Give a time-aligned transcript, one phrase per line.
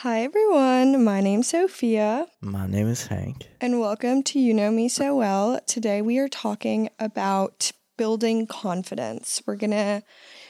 [0.00, 1.02] Hi, everyone.
[1.04, 3.48] My name's Sophia, My name is Hank.
[3.62, 5.58] and welcome to You Know Me So Well.
[5.66, 9.42] Today, we are talking about building confidence.
[9.46, 10.02] We're going to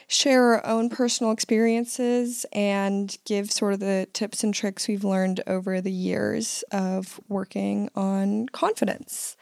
[0.09, 5.41] share our own personal experiences and give sort of the tips and tricks we've learned
[5.47, 9.37] over the years of working on confidence.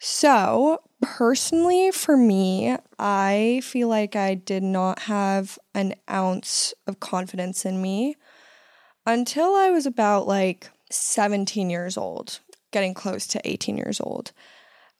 [0.00, 7.64] So, personally, for me, I feel like I did not have an ounce of confidence
[7.64, 8.16] in me
[9.06, 12.40] until I was about like 17 years old,
[12.70, 14.32] getting close to 18 years old.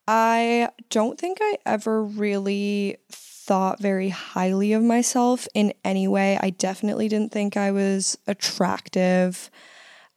[0.07, 6.39] I don't think I ever really thought very highly of myself in any way.
[6.41, 9.51] I definitely didn't think I was attractive.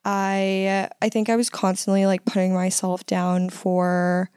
[0.03, 4.29] I I think I was constantly like putting myself down for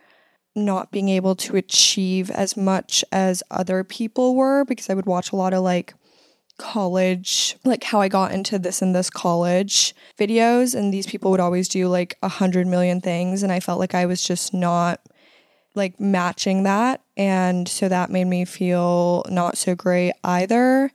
[0.57, 5.31] not being able to achieve as much as other people were because I would watch
[5.33, 5.95] a lot of like
[6.61, 11.41] college, like how I got into this and this college videos, and these people would
[11.41, 15.01] always do like a hundred million things, and I felt like I was just not
[15.75, 20.93] like matching that, and so that made me feel not so great either.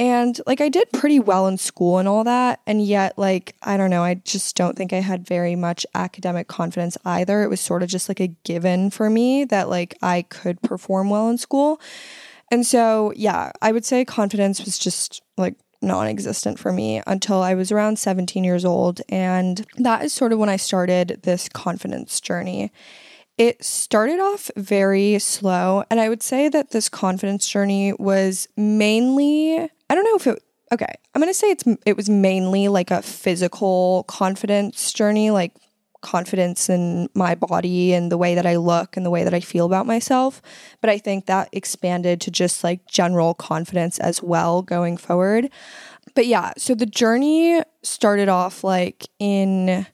[0.00, 2.60] And like I did pretty well in school and all that.
[2.66, 6.48] And yet, like, I don't know, I just don't think I had very much academic
[6.48, 7.44] confidence either.
[7.44, 11.08] It was sort of just like a given for me that like I could perform
[11.08, 11.80] well in school.
[12.52, 17.42] And so, yeah, I would say confidence was just like non existent for me until
[17.42, 19.00] I was around 17 years old.
[19.08, 22.70] And that is sort of when I started this confidence journey.
[23.38, 25.84] It started off very slow.
[25.90, 29.58] And I would say that this confidence journey was mainly,
[29.88, 32.90] I don't know if it, okay, I'm going to say it's, it was mainly like
[32.90, 35.52] a physical confidence journey, like
[36.02, 39.40] confidence in my body and the way that I look and the way that I
[39.40, 40.42] feel about myself.
[40.80, 45.50] But I think that expanded to just like general confidence as well going forward.
[46.14, 49.86] But yeah, so the journey started off like in,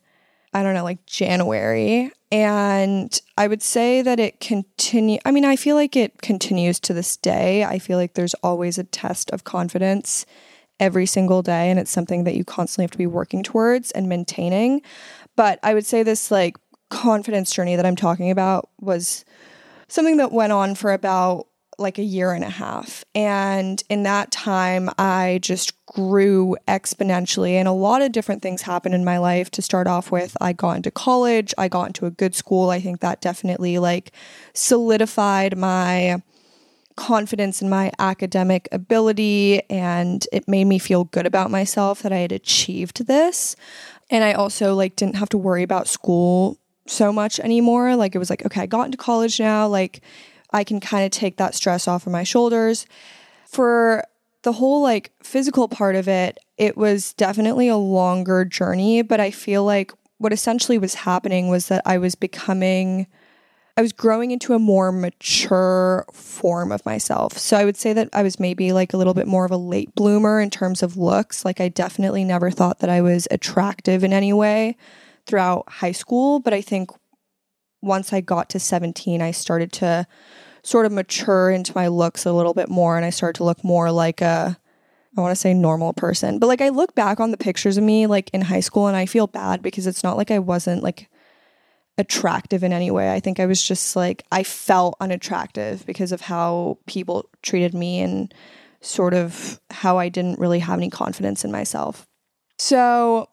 [0.53, 2.11] I don't know, like January.
[2.31, 6.93] And I would say that it continue I mean, I feel like it continues to
[6.93, 7.65] this day.
[7.65, 10.27] I feel like there's always a test of confidence
[10.81, 14.09] every single day and it's something that you constantly have to be working towards and
[14.09, 14.81] maintaining.
[15.39, 16.57] But I would say this like
[16.91, 19.25] confidence journey that I'm talking about was
[19.87, 21.47] something that went on for about
[21.79, 23.05] like a year and a half.
[23.15, 28.97] And in that time, I just grew exponentially, and a lot of different things happened
[28.97, 29.49] in my life.
[29.53, 32.71] To start off with, I got into college, I got into a good school.
[32.71, 34.11] I think that definitely like
[34.55, 36.21] solidified my
[36.99, 42.19] confidence in my academic ability and it made me feel good about myself that I
[42.19, 43.55] had achieved this.
[44.11, 47.95] And I also like didn't have to worry about school so much anymore.
[47.95, 50.01] Like it was like, okay, I got into college now, like
[50.51, 52.85] I can kind of take that stress off of my shoulders.
[53.47, 54.03] For
[54.43, 59.31] the whole like physical part of it, it was definitely a longer journey, but I
[59.31, 63.07] feel like what essentially was happening was that I was becoming
[63.79, 67.39] I was growing into a more mature form of myself.
[67.39, 69.57] So I would say that I was maybe like a little bit more of a
[69.57, 71.45] late bloomer in terms of looks.
[71.45, 74.77] Like I definitely never thought that I was attractive in any way
[75.27, 76.91] throughout high school, but I think
[77.81, 80.09] once I got to 17, I started to
[80.65, 83.63] sort of mature into my looks a little bit more and I started to look
[83.63, 84.59] more like a
[85.17, 86.41] I want to say normal person.
[86.41, 88.97] But like I look back on the pictures of me like in high school and
[88.97, 91.09] I feel bad because it's not like I wasn't like
[91.99, 93.13] attractive in any way.
[93.13, 98.01] I think I was just like, I felt unattractive because of how people treated me
[98.01, 98.33] and
[98.81, 102.07] sort of how I didn't really have any confidence in myself.
[102.59, 103.29] So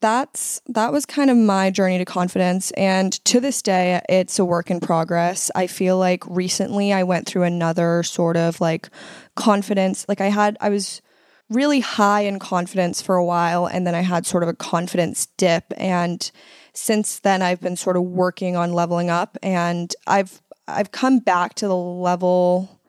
[0.00, 4.44] that's that was kind of my journey to confidence and to this day it's a
[4.44, 5.50] work in progress.
[5.54, 8.88] I feel like recently I went through another sort of like
[9.36, 11.00] confidence like I had I was
[11.48, 15.26] really high in confidence for a while and then I had sort of a confidence
[15.36, 16.30] dip and
[16.74, 21.54] since then I've been sort of working on leveling up and I've I've come back
[21.56, 22.80] to the level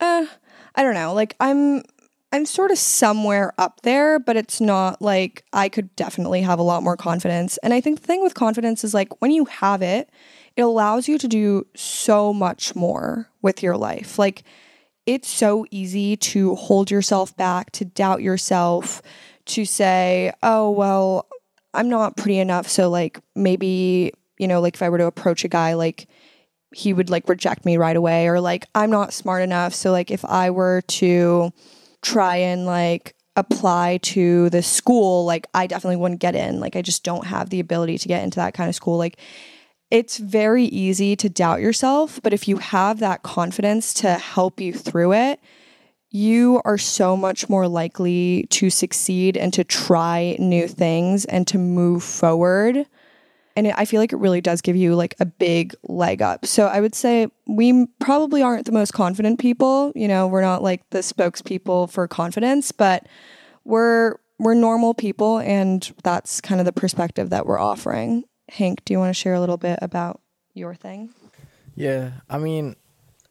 [0.00, 0.26] uh
[0.74, 1.82] I don't know, like I'm
[2.32, 6.64] I'm sort of somewhere up there, but it's not like I could definitely have a
[6.64, 7.58] lot more confidence.
[7.58, 10.10] And I think the thing with confidence is like when you have it,
[10.56, 14.18] it allows you to do so much more with your life.
[14.18, 14.42] Like
[15.06, 19.00] it's so easy to hold yourself back, to doubt yourself,
[19.46, 21.28] to say, "Oh, well,
[21.74, 25.44] I'm not pretty enough, so like maybe, you know, like if I were to approach
[25.44, 26.08] a guy like
[26.74, 30.10] he would like reject me right away or like I'm not smart enough, so like
[30.10, 31.52] if I were to
[32.02, 36.60] try and like apply to the school, like I definitely wouldn't get in.
[36.60, 38.96] Like I just don't have the ability to get into that kind of school.
[38.96, 39.18] Like
[39.90, 44.72] it's very easy to doubt yourself, but if you have that confidence to help you
[44.72, 45.40] through it,
[46.14, 51.58] you are so much more likely to succeed and to try new things and to
[51.58, 52.86] move forward.
[53.56, 56.46] And I feel like it really does give you like a big leg up.
[56.46, 59.90] So I would say we probably aren't the most confident people.
[59.96, 63.08] You know, we're not like the spokespeople for confidence, but
[63.64, 68.22] we're we're normal people and that's kind of the perspective that we're offering.
[68.50, 70.20] Hank, do you want to share a little bit about
[70.52, 71.12] your thing?
[71.74, 72.76] Yeah, I mean,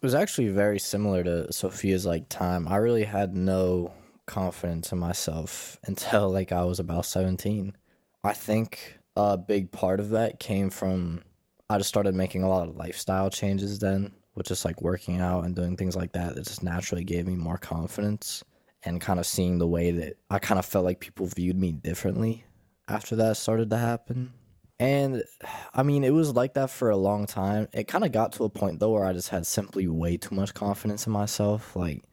[0.04, 2.68] was actually very similar to Sophia's like time.
[2.68, 3.94] I really had no
[4.26, 7.76] confidence in myself until like I was about 17.
[8.24, 11.24] I think a big part of that came from
[11.70, 15.46] I just started making a lot of lifestyle changes then, with just like working out
[15.46, 16.38] and doing things like that.
[16.38, 18.44] It just naturally gave me more confidence
[18.84, 21.72] and kind of seeing the way that I kind of felt like people viewed me
[21.72, 22.44] differently
[22.88, 24.34] after that started to happen.
[24.80, 25.24] And
[25.74, 27.68] I mean, it was like that for a long time.
[27.74, 30.36] It kind of got to a point though where I just had simply way too
[30.36, 32.04] much confidence in myself, like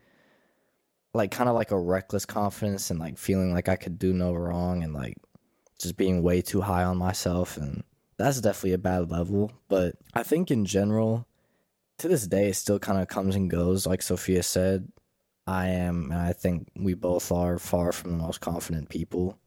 [1.13, 4.33] like kind of like a reckless confidence and like feeling like I could do no
[4.33, 5.17] wrong and like
[5.81, 7.83] just being way too high on myself and
[8.17, 11.27] that's definitely a bad level, but I think in general
[11.99, 14.91] to this day it still kind of comes and goes like Sophia said.
[15.47, 19.39] I am and I think we both are far from the most confident people.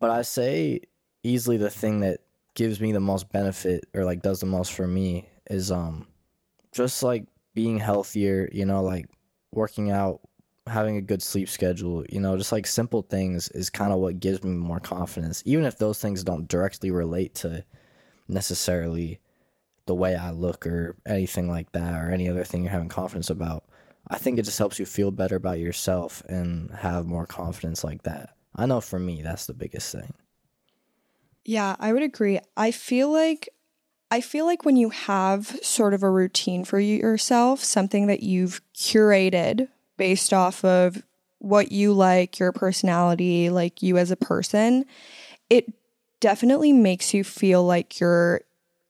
[0.00, 0.80] But I say
[1.22, 2.20] easily the thing that
[2.54, 6.06] gives me the most benefit or like does the most for me is um
[6.72, 9.06] just like being healthier, you know, like
[9.52, 10.20] working out,
[10.66, 14.20] having a good sleep schedule, you know, just like simple things is kind of what
[14.20, 15.42] gives me more confidence.
[15.44, 17.64] Even if those things don't directly relate to
[18.28, 19.20] necessarily
[19.86, 23.30] the way I look or anything like that or any other thing you're having confidence
[23.30, 23.64] about.
[24.08, 28.02] I think it just helps you feel better about yourself and have more confidence like
[28.02, 28.30] that.
[28.54, 30.12] I know for me, that's the biggest thing.
[31.44, 32.38] Yeah, I would agree.
[32.56, 33.48] I feel like
[34.10, 38.60] I feel like when you have sort of a routine for yourself, something that you've
[38.74, 41.02] curated based off of
[41.38, 44.84] what you like, your personality, like you as a person,
[45.48, 45.72] it
[46.20, 48.42] definitely makes you feel like you're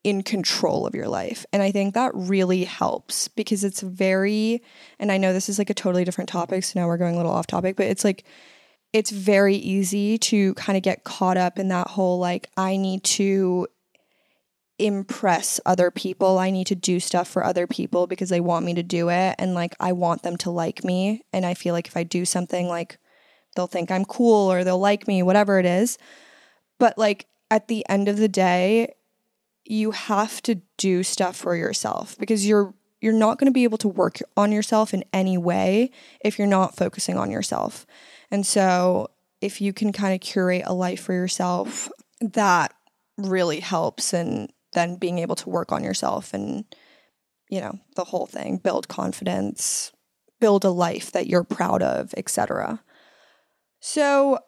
[0.02, 1.46] in control of your life.
[1.52, 4.60] And I think that really helps because it's very,
[4.98, 6.64] and I know this is like a totally different topic.
[6.64, 8.24] So now we're going a little off topic, but it's like
[8.92, 13.02] it's very easy to kind of get caught up in that whole like, I need
[13.04, 13.68] to
[14.78, 16.38] impress other people.
[16.38, 19.36] I need to do stuff for other people because they want me to do it.
[19.38, 21.24] And like, I want them to like me.
[21.32, 22.98] And I feel like if I do something, like,
[23.54, 25.98] they'll think I'm cool or they'll like me, whatever it is.
[26.78, 28.94] But like, at the end of the day,
[29.64, 33.78] you have to do stuff for yourself because you're you're not going to be able
[33.78, 35.90] to work on yourself in any way
[36.24, 37.84] if you're not focusing on yourself.
[38.32, 39.10] And so,
[39.42, 41.90] if you can kind of curate a life for yourself,
[42.20, 42.74] that
[43.18, 44.14] really helps.
[44.14, 46.64] And then being able to work on yourself and,
[47.50, 49.92] you know, the whole thing, build confidence,
[50.40, 52.82] build a life that you're proud of, etc.
[53.80, 54.38] So,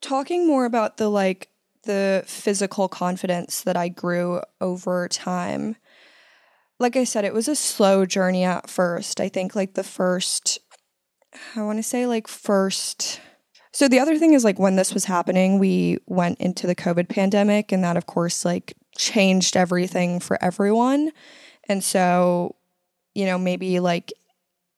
[0.00, 1.50] talking more about the like
[1.82, 5.76] the physical confidence that I grew over time.
[6.78, 9.20] Like I said, it was a slow journey at first.
[9.20, 10.58] I think like the first
[11.54, 13.20] I want to say like first
[13.76, 17.10] so the other thing is like when this was happening, we went into the COVID
[17.10, 21.10] pandemic and that of course like changed everything for everyone.
[21.68, 22.56] And so,
[23.14, 24.14] you know, maybe like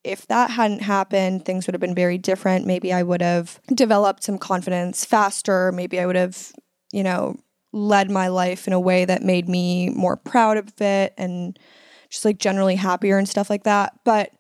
[0.03, 2.67] if that hadn't happened, things would have been very different.
[2.67, 5.71] Maybe I would have developed some confidence faster.
[5.71, 6.53] Maybe I would have,
[6.93, 7.37] you know,
[7.73, 11.57] led my life in a way that made me more proud of it and
[12.11, 13.93] just like generally happier and stuff like that.
[14.03, 14.33] But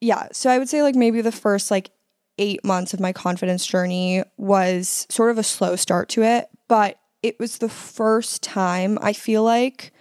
[0.00, 1.90] yeah, so I would say like maybe the first like
[2.38, 6.98] eight months of my confidence journey was sort of a slow start to it, but
[7.22, 9.92] it was the first time I feel like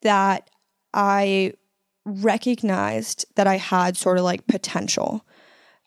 [0.00, 0.48] that
[0.94, 1.52] I
[2.06, 5.24] recognized that I had sort of like potential.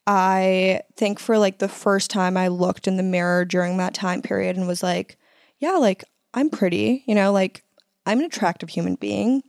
[0.05, 4.21] I think for like the first time I looked in the mirror during that time
[4.21, 5.17] period and was like,
[5.57, 7.63] yeah, like I'm pretty, you know, like
[8.05, 9.41] I'm an attractive human being.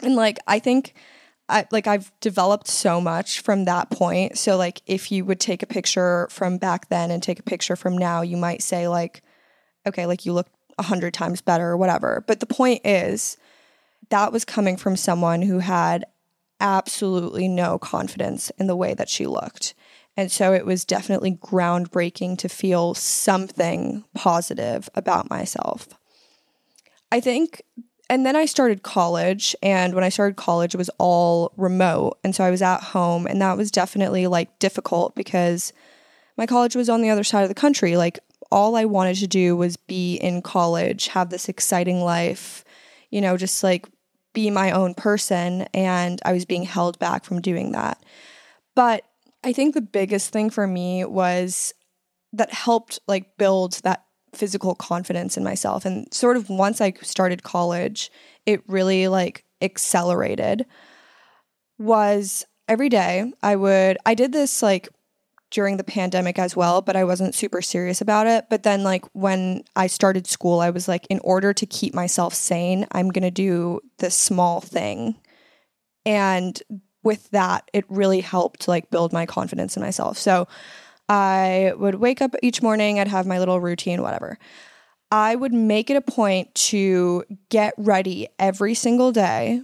[0.00, 0.94] And like I think
[1.48, 4.38] I like I've developed so much from that point.
[4.38, 7.76] So like if you would take a picture from back then and take a picture
[7.76, 9.22] from now, you might say like,
[9.86, 12.22] okay, like you look a hundred times better or whatever.
[12.26, 13.36] But the point is
[14.10, 16.04] that was coming from someone who had
[16.60, 19.74] absolutely no confidence in the way that she looked.
[20.16, 25.88] And so it was definitely groundbreaking to feel something positive about myself.
[27.12, 27.62] I think
[28.10, 29.54] and then I started college.
[29.62, 32.18] And when I started college, it was all remote.
[32.24, 33.26] And so I was at home.
[33.26, 35.72] And that was definitely like difficult because
[36.36, 37.96] my college was on the other side of the country.
[37.96, 38.18] Like,
[38.50, 42.64] all I wanted to do was be in college, have this exciting life,
[43.10, 43.86] you know, just like
[44.32, 45.62] be my own person.
[45.74, 48.02] And I was being held back from doing that.
[48.74, 49.04] But
[49.44, 51.74] I think the biggest thing for me was
[52.32, 55.84] that helped like build that physical confidence in myself.
[55.84, 58.10] And sort of once I started college,
[58.46, 60.66] it really like accelerated.
[61.78, 64.88] Was every day I would, I did this like
[65.50, 68.46] during the pandemic as well, but I wasn't super serious about it.
[68.50, 72.34] But then, like, when I started school, I was like, in order to keep myself
[72.34, 75.16] sane, I'm going to do this small thing.
[76.04, 76.60] And
[77.02, 80.18] with that, it really helped like build my confidence in myself.
[80.18, 80.48] So
[81.08, 84.38] I would wake up each morning, I'd have my little routine, whatever.
[85.10, 89.62] I would make it a point to get ready every single day,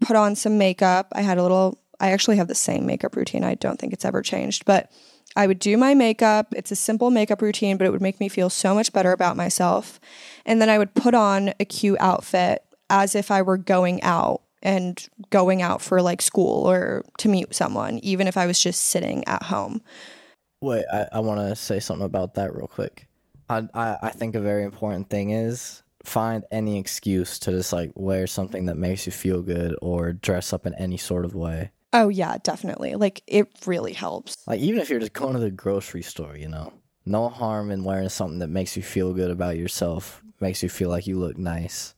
[0.00, 1.08] put on some makeup.
[1.14, 3.44] I had a little I actually have the same makeup routine.
[3.44, 4.90] I don't think it's ever changed, but
[5.36, 6.54] I would do my makeup.
[6.56, 9.36] It's a simple makeup routine, but it would make me feel so much better about
[9.36, 10.00] myself.
[10.46, 14.42] And then I would put on a cute outfit as if I were going out
[14.62, 18.82] and going out for like school or to meet someone, even if I was just
[18.82, 19.82] sitting at home.
[20.60, 23.06] Wait, I, I want to say something about that real quick.
[23.48, 27.92] I, I, I think a very important thing is find any excuse to just like
[27.94, 31.70] wear something that makes you feel good or dress up in any sort of way.
[31.92, 32.94] Oh yeah, definitely.
[32.94, 34.36] Like it really helps.
[34.46, 36.72] Like even if you're just going to the grocery store, you know,
[37.06, 40.90] no harm in wearing something that makes you feel good about yourself, makes you feel
[40.90, 41.94] like you look nice.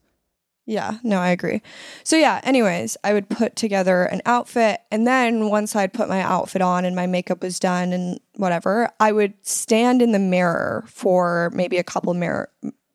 [0.71, 1.63] Yeah, no, I agree.
[2.05, 6.23] So yeah, anyways, I would put together an outfit and then once I'd put my
[6.23, 10.85] outfit on and my makeup was done and whatever, I would stand in the mirror
[10.87, 12.51] for maybe a couple mirror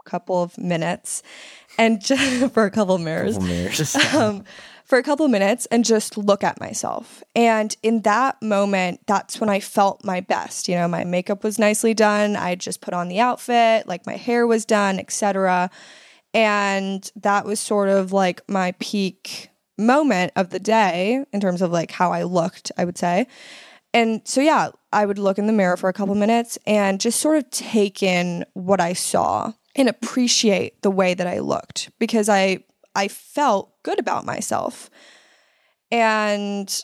[0.05, 1.21] couple of minutes
[1.77, 3.33] and just for a couple mirrors.
[3.33, 3.95] Couple mirrors.
[4.15, 4.45] um,
[4.85, 7.23] for a couple minutes and just look at myself.
[7.35, 10.69] And in that moment, that's when I felt my best.
[10.69, 12.37] You know, my makeup was nicely done.
[12.37, 15.69] I just put on the outfit, like my hair was done, etc.
[16.35, 21.71] And that was sort of like my peak moment of the day in terms of
[21.71, 23.27] like how I looked, I would say.
[23.93, 27.21] And so yeah, I would look in the mirror for a couple minutes and just
[27.21, 32.27] sort of take in what I saw and appreciate the way that I looked because
[32.27, 34.89] I I felt good about myself.
[35.89, 36.83] And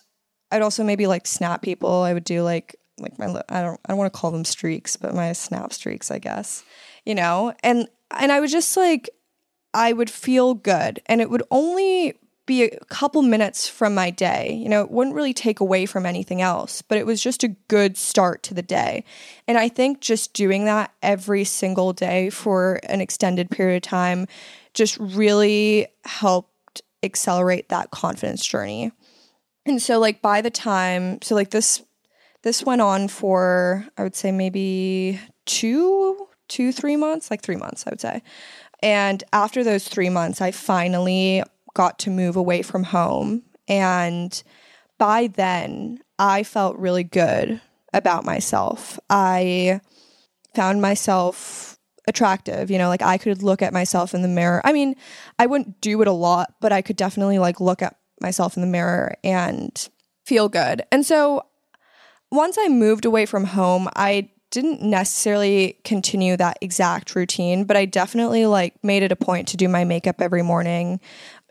[0.50, 2.04] I'd also maybe like snap people.
[2.04, 4.96] I would do like like my I don't I don't want to call them streaks,
[4.96, 6.64] but my snap streaks, I guess.
[7.06, 7.54] You know?
[7.64, 9.10] And and I would just like
[9.74, 14.52] I would feel good and it would only be a couple minutes from my day.
[14.54, 17.50] You know, it wouldn't really take away from anything else, but it was just a
[17.70, 19.06] good start to the day.
[19.48, 24.28] And I think just doing that every single day for an extended period of time
[24.74, 28.92] just really helped accelerate that confidence journey.
[29.66, 31.84] And so like by the time so like this
[32.42, 37.86] this went on for I would say maybe 2 2 3 months, like 3 months
[37.86, 38.24] I would say.
[38.84, 43.44] And after those 3 months I finally got to move away from home.
[43.68, 44.42] And
[44.98, 47.62] by then I felt really good
[47.94, 49.00] about myself.
[49.10, 49.82] I
[50.56, 54.60] found myself attractive you know like i could look at myself in the mirror.
[54.66, 54.96] I mean
[55.38, 58.62] i wouldn't do it a lot but i could definitely like look at myself in
[58.62, 59.90] the mirror and
[60.26, 60.84] feel good.
[60.92, 61.44] And so
[62.32, 67.86] once i moved away from home i didn't necessarily continue that exact routine but i
[67.86, 71.00] definitely like made it a point to do my makeup every morning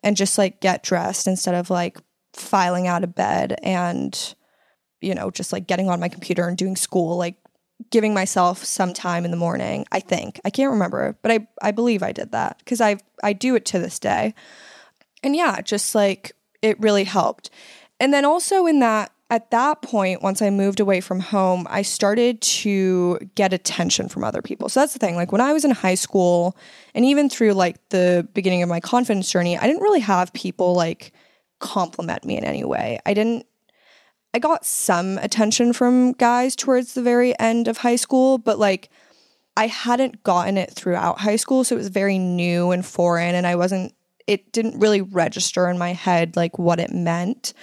[0.02, 1.98] and just like get dressed instead of like
[2.32, 4.34] filing out of bed and
[5.00, 7.36] you know just like getting on my computer and doing school like
[7.88, 9.86] giving myself some time in the morning.
[9.90, 13.32] I think I can't remember, but I I believe I did that because I I
[13.32, 14.34] do it to this day.
[15.22, 17.50] And yeah, just like it really helped.
[17.98, 21.82] And then also in that at that point, once I moved away from home, I
[21.82, 24.68] started to get attention from other people.
[24.68, 25.14] So that's the thing.
[25.14, 26.56] Like when I was in high school
[26.94, 30.74] and even through like the beginning of my confidence journey, I didn't really have people
[30.74, 31.12] like
[31.60, 32.98] compliment me in any way.
[33.06, 33.46] I didn't
[34.32, 38.90] I got some attention from guys towards the very end of high school, but like
[39.56, 43.46] I hadn't gotten it throughout high school, so it was very new and foreign and
[43.46, 43.94] I wasn't
[44.26, 47.54] it didn't really register in my head like what it meant.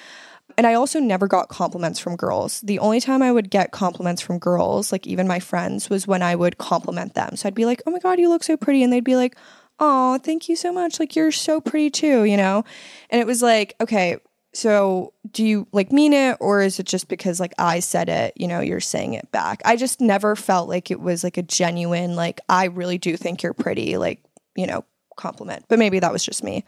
[0.57, 2.61] And I also never got compliments from girls.
[2.61, 6.23] The only time I would get compliments from girls, like even my friends, was when
[6.23, 7.35] I would compliment them.
[7.35, 9.37] So I'd be like, "Oh my god, you look so pretty." And they'd be like,
[9.79, 10.99] "Oh, thank you so much.
[10.99, 12.63] Like you're so pretty too," you know?
[13.11, 14.17] And it was like, okay,
[14.53, 18.33] so, do you like mean it or is it just because like I said it,
[18.35, 19.61] you know, you're saying it back?
[19.65, 23.43] I just never felt like it was like a genuine like I really do think
[23.43, 24.23] you're pretty like,
[24.55, 24.83] you know,
[25.15, 25.65] compliment.
[25.67, 26.63] But maybe that was just me.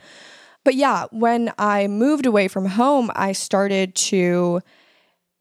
[0.64, 4.62] But yeah, when I moved away from home, I started to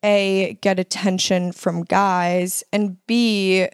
[0.05, 3.67] a get attention from guys and b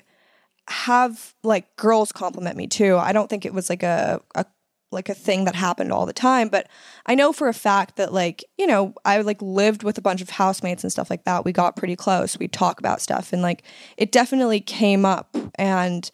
[0.69, 2.97] have like girls compliment me too.
[2.97, 4.47] I don't think it was like a, a
[4.91, 6.69] like a thing that happened all the time, but
[7.05, 10.23] I know for a fact that like, you know, I like lived with a bunch
[10.23, 11.45] of housemates and stuff like that.
[11.45, 12.39] We got pretty close.
[12.39, 13.65] We'd talk about stuff and like
[13.97, 16.11] it definitely came up and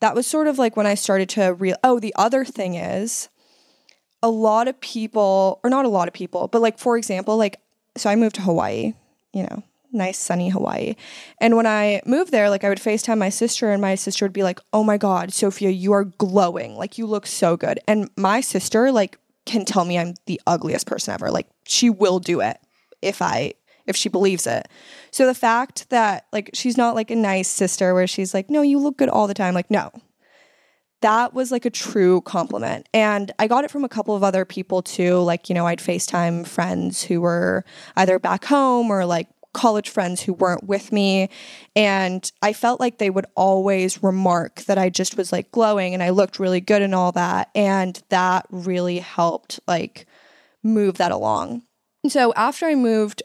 [0.00, 3.28] that was sort of like when I started to real oh, the other thing is
[4.22, 7.60] a lot of people or not a lot of people, but like for example, like
[7.96, 8.94] so I moved to Hawaii,
[9.32, 9.62] you know,
[9.92, 10.94] nice sunny Hawaii.
[11.38, 14.32] And when I moved there, like I would FaceTime my sister and my sister would
[14.32, 16.76] be like, "Oh my god, Sophia, you are glowing.
[16.76, 20.86] Like you look so good." And my sister like can tell me I'm the ugliest
[20.86, 21.30] person ever.
[21.30, 22.58] Like she will do it
[23.02, 23.54] if I
[23.86, 24.68] if she believes it.
[25.10, 28.62] So the fact that like she's not like a nice sister where she's like, "No,
[28.62, 29.90] you look good all the time." Like, no.
[31.02, 32.88] That was like a true compliment.
[32.94, 35.18] And I got it from a couple of other people too.
[35.18, 37.64] Like, you know, I'd FaceTime friends who were
[37.96, 41.28] either back home or like college friends who weren't with me.
[41.76, 46.02] And I felt like they would always remark that I just was like glowing and
[46.02, 47.50] I looked really good and all that.
[47.54, 50.06] And that really helped like
[50.62, 51.62] move that along.
[52.08, 53.22] so after I moved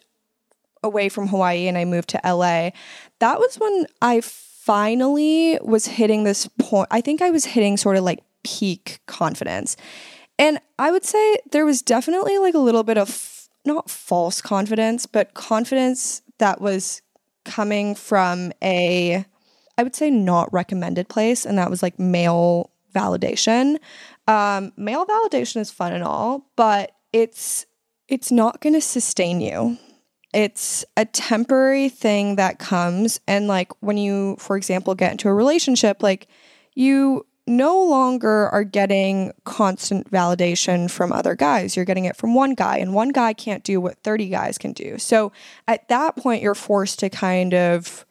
[0.83, 2.71] away from Hawaii and I moved to LA,
[3.19, 4.21] that was when I
[4.67, 6.89] finally was hitting this point.
[6.91, 9.77] I think I was hitting sort of like peak confidence.
[10.37, 15.05] And I would say there was definitely like a little bit of not false confidence,
[15.05, 17.01] but confidence that was
[17.45, 19.25] coming from a,
[19.77, 21.45] I would say, not recommended place.
[21.45, 23.77] And that was like male validation.
[24.27, 27.65] Um, male validation is fun and all, but it's
[28.09, 29.77] it's not going to sustain you.
[30.33, 35.33] It's a temporary thing that comes and like when you for example get into a
[35.33, 36.27] relationship like
[36.75, 41.75] you no longer are getting constant validation from other guys.
[41.75, 44.73] You're getting it from one guy, and one guy can't do what 30 guys can
[44.73, 44.97] do.
[44.97, 45.31] So
[45.67, 48.05] at that point, you're forced to kind of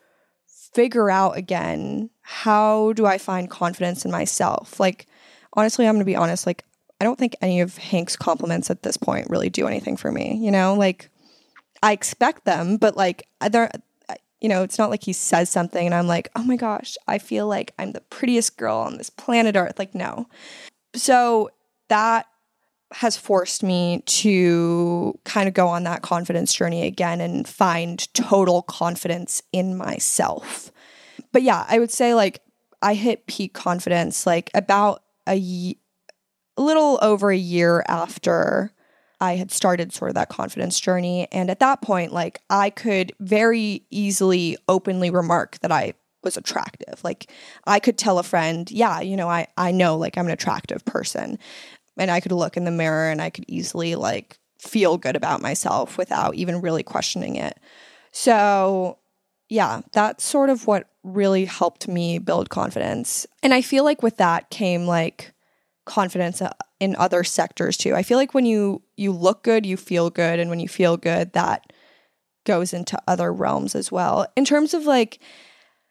[0.46, 4.80] figure out again how do I find confidence in myself?
[4.80, 5.06] Like,
[5.52, 6.64] honestly, I'm going to be honest, like,
[7.00, 10.38] I don't think any of Hank's compliments at this point really do anything for me,
[10.40, 10.74] you know?
[10.74, 11.10] Like,
[11.82, 13.70] I expect them, but like, they're,
[14.40, 17.18] you know, it's not like he says something and I'm like, oh my gosh, I
[17.18, 19.78] feel like I'm the prettiest girl on this planet Earth.
[19.78, 20.28] Like, no.
[20.94, 21.50] So
[21.88, 22.26] that
[22.92, 28.62] has forced me to kind of go on that confidence journey again and find total
[28.62, 30.70] confidence in myself.
[31.32, 32.42] But yeah, I would say like
[32.82, 35.76] I hit peak confidence like about a
[36.56, 38.72] little over a year after
[39.20, 41.28] I had started sort of that confidence journey.
[41.32, 47.02] And at that point, like I could very easily openly remark that I was attractive.
[47.02, 47.30] Like
[47.66, 50.84] I could tell a friend, yeah, you know, I, I know like I'm an attractive
[50.84, 51.38] person.
[51.96, 55.40] And I could look in the mirror and I could easily like feel good about
[55.40, 57.58] myself without even really questioning it.
[58.12, 58.98] So,
[59.48, 63.26] yeah, that's sort of what really helped me build confidence.
[63.42, 65.32] And I feel like with that came like
[65.86, 67.94] confidence uh, in other sectors too.
[67.94, 70.96] I feel like when you you look good, you feel good and when you feel
[70.96, 71.72] good that
[72.44, 74.26] goes into other realms as well.
[74.36, 75.18] In terms of like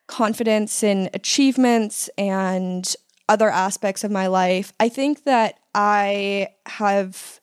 [0.08, 2.96] confidence in achievements and
[3.28, 7.40] other aspects of my life, I think that I have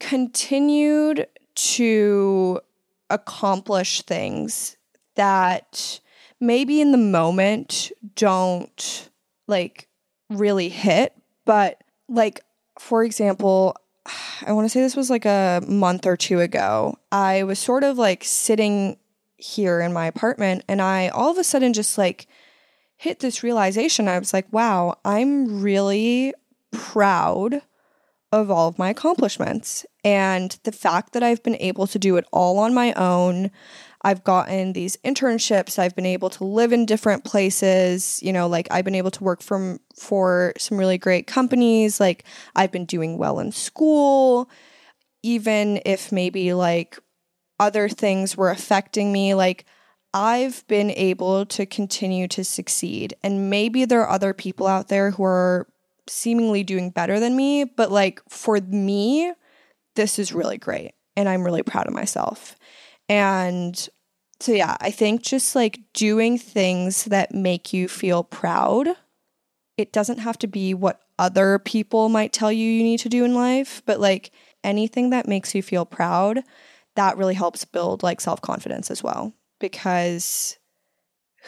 [0.00, 2.60] continued to
[3.08, 4.76] accomplish things
[5.14, 6.00] that
[6.40, 9.10] maybe in the moment don't
[9.46, 9.88] like
[10.28, 11.12] really hit,
[11.44, 12.42] but like
[12.78, 13.76] for example,
[14.46, 16.96] I want to say this was like a month or two ago.
[17.12, 18.96] I was sort of like sitting
[19.36, 22.26] here in my apartment and I all of a sudden just like
[22.96, 24.08] hit this realization.
[24.08, 26.34] I was like, wow, I'm really
[26.70, 27.62] proud
[28.32, 32.26] of all of my accomplishments and the fact that I've been able to do it
[32.32, 33.50] all on my own.
[34.02, 35.78] I've gotten these internships.
[35.78, 38.18] I've been able to live in different places.
[38.22, 42.00] You know, like I've been able to work from for some really great companies.
[42.00, 42.24] Like
[42.56, 44.48] I've been doing well in school,
[45.22, 46.98] even if maybe like
[47.58, 49.34] other things were affecting me.
[49.34, 49.66] Like
[50.14, 53.14] I've been able to continue to succeed.
[53.22, 55.66] And maybe there are other people out there who are
[56.08, 59.32] seemingly doing better than me, but like for me,
[59.94, 60.92] this is really great.
[61.16, 62.56] And I'm really proud of myself.
[63.10, 63.88] And
[64.38, 68.88] so, yeah, I think just like doing things that make you feel proud,
[69.76, 73.24] it doesn't have to be what other people might tell you you need to do
[73.24, 74.30] in life, but like
[74.62, 76.44] anything that makes you feel proud,
[76.94, 79.34] that really helps build like self confidence as well.
[79.58, 80.56] Because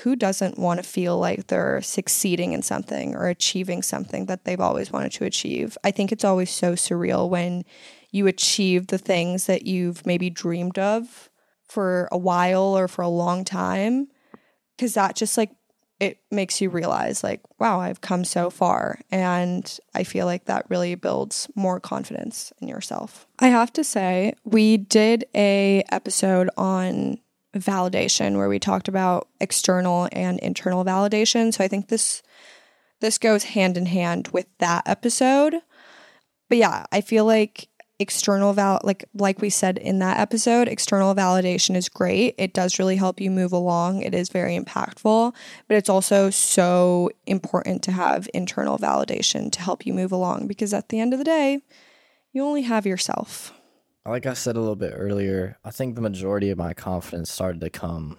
[0.02, 4.60] who doesn't want to feel like they're succeeding in something or achieving something that they've
[4.60, 5.78] always wanted to achieve?
[5.84, 7.64] I think it's always so surreal when
[8.10, 11.30] you achieve the things that you've maybe dreamed of
[11.72, 14.06] for a while or for a long time
[14.76, 15.50] because that just like
[16.00, 19.00] it makes you realize like wow i've come so far.
[19.10, 23.26] And i feel like that really builds more confidence in yourself.
[23.38, 27.18] I have to say we did a episode on
[27.56, 31.54] validation where we talked about external and internal validation.
[31.54, 32.22] So i think this
[33.00, 35.54] this goes hand in hand with that episode.
[36.50, 37.68] But yeah i feel like
[38.02, 42.34] external val like like we said in that episode external validation is great.
[42.36, 44.02] It does really help you move along.
[44.02, 45.34] It is very impactful
[45.68, 50.74] but it's also so important to have internal validation to help you move along because
[50.74, 51.62] at the end of the day
[52.32, 53.54] you only have yourself.
[54.04, 57.60] Like i said a little bit earlier i think the majority of my confidence started
[57.60, 58.18] to come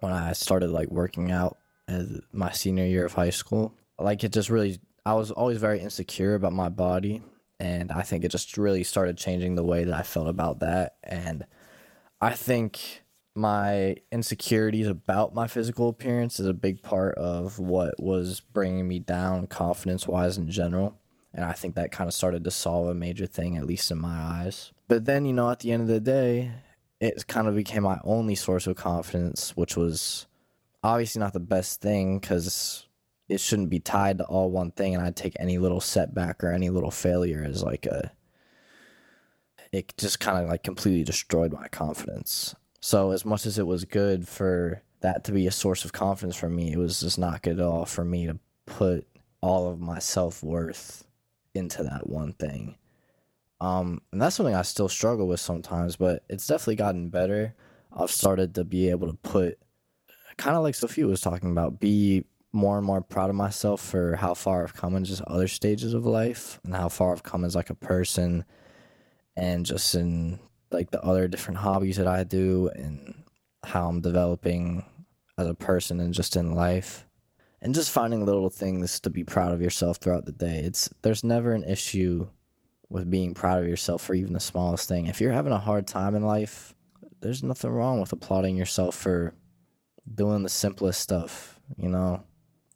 [0.00, 1.56] when i started like working out
[1.88, 3.74] as my senior year of high school.
[3.98, 7.22] Like it just really i was always very insecure about my body
[7.62, 10.96] and I think it just really started changing the way that I felt about that.
[11.04, 11.46] And
[12.20, 13.04] I think
[13.36, 18.98] my insecurities about my physical appearance is a big part of what was bringing me
[18.98, 20.98] down confidence wise in general.
[21.32, 23.98] And I think that kind of started to solve a major thing, at least in
[23.98, 24.72] my eyes.
[24.88, 26.50] But then, you know, at the end of the day,
[27.00, 30.26] it kind of became my only source of confidence, which was
[30.82, 32.88] obviously not the best thing because
[33.28, 36.52] it shouldn't be tied to all one thing and I'd take any little setback or
[36.52, 38.12] any little failure as like a
[39.72, 42.54] it just kind of like completely destroyed my confidence.
[42.80, 46.36] So as much as it was good for that to be a source of confidence
[46.36, 49.06] for me, it was just not good at all for me to put
[49.40, 51.04] all of my self-worth
[51.54, 52.76] into that one thing.
[53.60, 57.54] Um, and that's something I still struggle with sometimes, but it's definitely gotten better.
[57.92, 59.58] I've started to be able to put
[60.36, 64.16] kind of like Sophia was talking about, be more and more proud of myself for
[64.16, 67.44] how far I've come in just other stages of life and how far I've come
[67.44, 68.44] as like a person
[69.36, 70.38] and just in
[70.70, 73.24] like the other different hobbies that I do and
[73.64, 74.84] how I'm developing
[75.38, 77.06] as a person and just in life
[77.62, 80.58] and just finding little things to be proud of yourself throughout the day.
[80.58, 82.28] It's there's never an issue
[82.88, 85.06] with being proud of yourself for even the smallest thing.
[85.06, 86.74] If you're having a hard time in life,
[87.20, 89.32] there's nothing wrong with applauding yourself for
[90.12, 92.24] doing the simplest stuff, you know?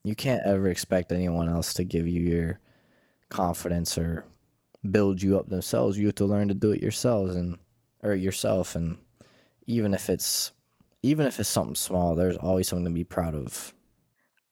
[0.06, 2.60] You can't ever expect anyone else to give you your
[3.28, 4.24] confidence or
[4.88, 5.98] build you up themselves.
[5.98, 7.58] You have to learn to do it yourselves and
[8.04, 8.98] or yourself and
[9.66, 10.52] even if it's
[11.02, 13.74] even if it's something small, there's always something to be proud of.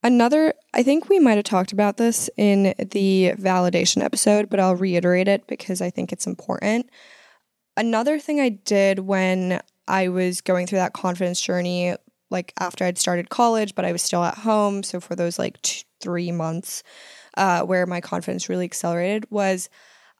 [0.02, 4.74] Another I think we might have talked about this in the validation episode, but I'll
[4.74, 6.90] reiterate it because I think it's important.
[7.76, 11.94] Another thing I did when I was going through that confidence journey
[12.34, 14.82] like after I'd started college, but I was still at home.
[14.82, 16.82] So for those like two, three months
[17.38, 19.70] uh, where my confidence really accelerated was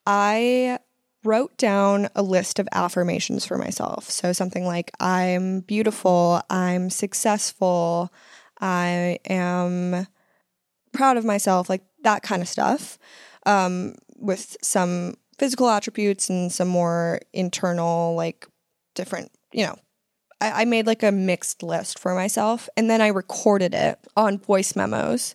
[0.07, 0.79] I
[1.25, 4.11] wrote down a list of affirmations for myself.
[4.11, 8.13] So something like I'm beautiful, I'm successful,
[8.61, 10.07] I am
[10.93, 12.99] proud of myself, like that kind of stuff.
[13.47, 18.47] Um, with some physical attributes and some more internal, like
[18.95, 19.77] different, you know,
[20.41, 24.39] I, I made like a mixed list for myself and then I recorded it on
[24.39, 25.35] voice memos.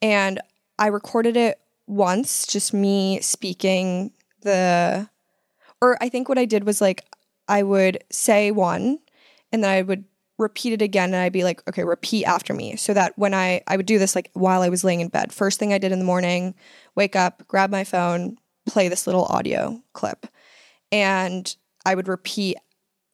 [0.00, 0.40] And
[0.78, 5.08] I recorded it once, just me speaking the,
[5.80, 7.04] or I think what I did was like,
[7.48, 8.98] I would say one
[9.52, 10.04] and then I would
[10.38, 12.76] repeat it again and I'd be like, okay, repeat after me.
[12.76, 15.32] So that when I, I would do this like while I was laying in bed.
[15.32, 16.54] First thing I did in the morning,
[16.94, 20.26] wake up, grab my phone, play this little audio clip.
[20.92, 22.56] And I would repeat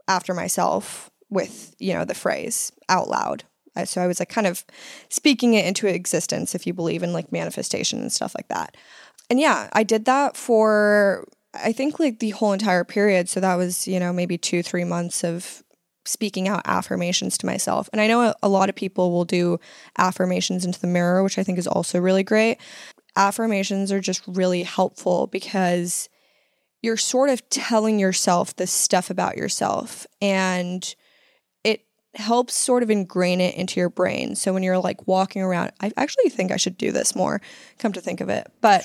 [0.07, 3.45] after myself with you know the phrase out loud.
[3.85, 4.65] So i was like kind of
[5.09, 8.77] speaking it into existence if you believe in like manifestation and stuff like that.
[9.29, 13.29] And yeah i did that for i think like the whole entire period.
[13.29, 15.63] So that was you know maybe two three months of
[16.07, 17.91] speaking out affirmations to myself.
[17.93, 19.59] And i know a, lot of people will do
[19.99, 22.59] affirmations into the mirror which i think is also really great.
[23.17, 26.09] Affirmations are just really helpful because
[26.85, 30.07] you're sort of telling yourself this stuff about yourself.
[30.21, 30.95] And
[32.17, 34.35] helps sort of ingrain it into your brain.
[34.37, 37.41] So when you're like walking around, I actually think I should do this more,
[37.79, 38.51] come to think of it.
[38.61, 38.85] But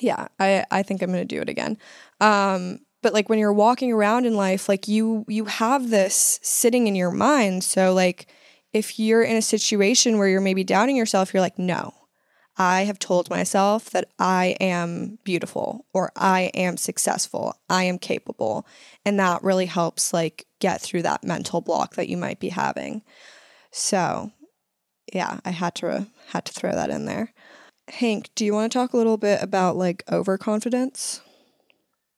[0.00, 1.78] yeah, I, I think I'm going to do it again.
[2.20, 6.86] Um, but like when you're walking around in life, like you, you have this sitting
[6.86, 7.64] in your mind.
[7.64, 8.26] So like
[8.72, 11.94] if you're in a situation where you're maybe doubting yourself, you're like, no,
[12.58, 18.66] I have told myself that I am beautiful or I am successful, I am capable.
[19.04, 23.02] And that really helps like get through that mental block that you might be having.
[23.70, 24.32] So,
[25.12, 27.32] yeah, I had to had to throw that in there.
[27.88, 31.20] Hank, do you want to talk a little bit about like overconfidence?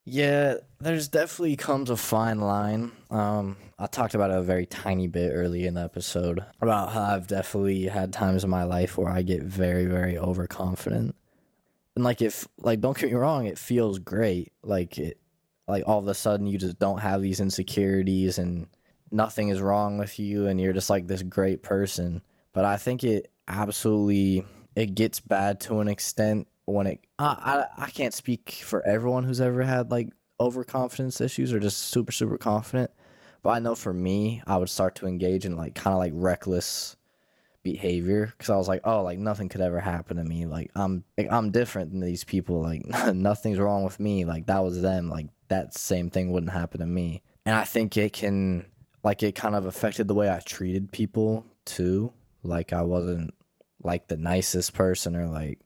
[0.05, 2.93] Yeah, there's definitely comes a fine line.
[3.11, 7.03] Um, I talked about it a very tiny bit early in the episode about how
[7.03, 11.17] I've definitely had times in my life where I get very, very overconfident.
[11.95, 14.53] And like if like don't get me wrong, it feels great.
[14.62, 15.19] Like it
[15.67, 18.67] like all of a sudden you just don't have these insecurities and
[19.11, 22.21] nothing is wrong with you and you're just like this great person.
[22.53, 24.45] But I think it absolutely
[24.77, 29.24] it gets bad to an extent when it I, I I can't speak for everyone
[29.24, 30.09] who's ever had like
[30.40, 32.90] overconfidence issues or just super super confident,
[33.42, 36.12] but I know for me, I would start to engage in like kind of like
[36.14, 36.96] reckless
[37.64, 40.46] behavior because I was like, oh, like nothing could ever happen to me.
[40.46, 42.62] Like I'm like, I'm different than these people.
[42.62, 44.24] Like nothing's wrong with me.
[44.24, 45.11] Like that was them.
[45.11, 47.22] Like that same thing wouldn't happen to me.
[47.44, 48.66] And I think it can
[49.03, 52.12] like it kind of affected the way I treated people too.
[52.42, 53.35] Like I wasn't
[53.83, 55.59] like the nicest person or like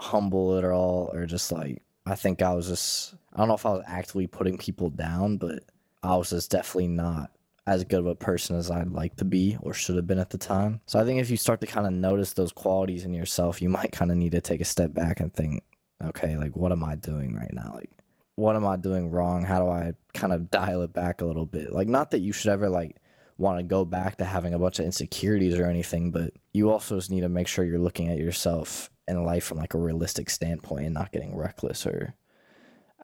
[0.00, 3.66] humble at all or just like I think I was just I don't know if
[3.66, 5.62] I was actively putting people down, but
[6.02, 7.30] I was just definitely not
[7.66, 10.30] as good of a person as I'd like to be or should have been at
[10.30, 10.80] the time.
[10.86, 13.68] So I think if you start to kind of notice those qualities in yourself, you
[13.78, 15.62] might kind of need to take a step back and think,
[16.02, 17.72] okay, like what am I doing right now?
[17.74, 17.90] Like
[18.36, 19.44] what am I doing wrong?
[19.44, 21.72] How do I kind of dial it back a little bit?
[21.72, 22.96] Like not that you should ever like
[23.36, 26.96] want to go back to having a bunch of insecurities or anything, but you also
[26.96, 30.30] just need to make sure you're looking at yourself in life from like a realistic
[30.30, 32.14] standpoint and not getting reckless or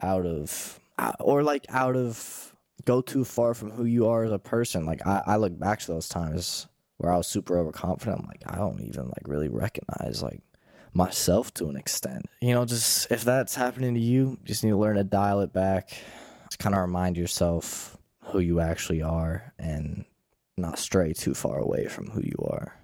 [0.03, 4.33] out of uh, or like out of go too far from who you are as
[4.33, 4.87] a person.
[4.87, 6.67] Like I, I look back to those times
[6.99, 8.21] where I was super overconfident.
[8.21, 10.41] I'm like, I don't even like really recognize like
[10.95, 12.27] myself to an extent.
[12.41, 15.41] You know, just if that's happening to you, you just need to learn to dial
[15.41, 15.91] it back.
[16.51, 20.05] Just kind of remind yourself who you actually are and
[20.57, 22.75] not stray too far away from who you are.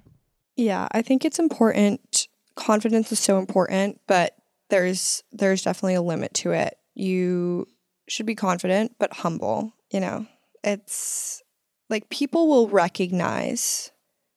[0.56, 2.28] Yeah, I think it's important.
[2.54, 4.36] Confidence is so important, but
[4.70, 6.78] there's there's definitely a limit to it.
[6.94, 7.66] You
[8.08, 10.26] should be confident but humble, you know.
[10.64, 11.42] It's
[11.88, 13.90] like people will recognize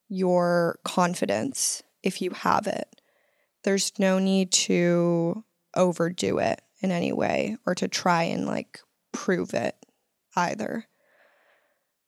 [0.09, 2.87] your confidence if you have it.
[3.63, 5.43] There's no need to
[5.75, 8.79] overdo it in any way or to try and like
[9.11, 9.75] prove it
[10.35, 10.85] either.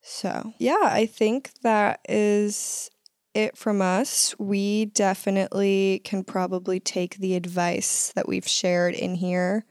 [0.02, 2.90] So, yeah, I think that is
[3.38, 4.36] it from us.
[4.40, 9.66] We definitely can probably take the advice that we've shared in here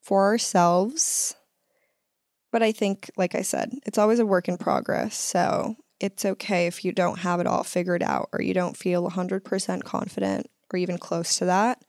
[0.00, 1.36] for ourselves.
[2.50, 5.14] But I think, like I said, it's always a work in progress.
[5.16, 9.08] So, it's okay if you don't have it all figured out or you don't feel
[9.08, 11.84] 100% confident or even close to that.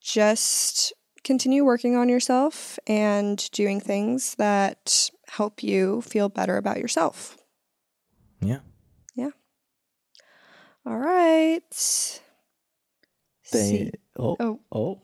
[0.00, 0.92] Just
[1.24, 7.36] continue working on yourself and doing things that help you feel better about yourself.
[8.40, 8.60] Yeah.
[8.60, 8.75] Yeah.
[10.86, 12.20] All right.
[13.52, 14.60] They, oh, Oh.
[14.72, 15.00] oh,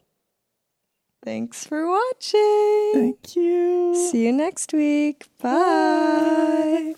[1.25, 2.91] Thanks for watching.
[2.95, 3.95] thank you.
[4.11, 5.27] See you next week.
[5.41, 6.95] Bye.